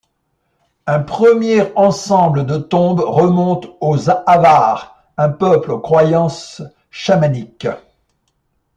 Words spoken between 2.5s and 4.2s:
tombes remonte aux